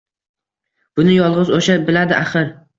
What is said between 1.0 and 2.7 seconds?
yolg’iz o’sha biladi, axir—